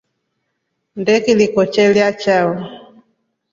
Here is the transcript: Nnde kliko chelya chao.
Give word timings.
Nnde 0.97 1.13
kliko 1.23 1.61
chelya 1.73 2.07
chao. 2.21 2.51